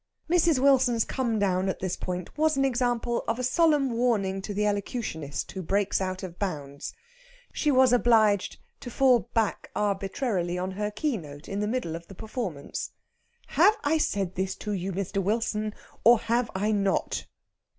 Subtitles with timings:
[0.27, 0.57] Mrs.
[0.57, 4.65] Wilson's come down at this point was an example of a solemn warning to the
[4.65, 6.91] elocutionist who breaks out of bounds.
[7.53, 12.07] She was obliged to fall back arbitrarily on her key note in the middle of
[12.07, 12.89] the performance.
[13.49, 15.21] "Have I said this to you, Mr.
[15.21, 15.71] Wilson,
[16.03, 17.27] or have I not?"